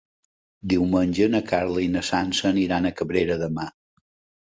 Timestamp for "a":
2.93-2.97